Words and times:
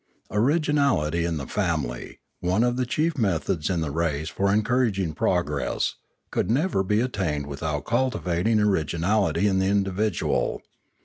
Originality 0.31 1.25
in 1.25 1.37
the 1.37 1.45
family, 1.45 2.17
one 2.39 2.63
of 2.63 2.75
the 2.75 2.87
chief 2.87 3.19
methods 3.19 3.69
in 3.69 3.81
the 3.81 3.91
race 3.91 4.29
for 4.29 4.51
encouraging 4.51 5.13
progress, 5.13 5.93
could 6.31 6.49
never 6.49 6.81
be 6.81 7.01
attained 7.01 7.45
without 7.45 7.85
cultivating 7.85 8.59
originality 8.59 9.45
in 9.47 9.59
the 9.59 9.67
individual. 9.67 10.63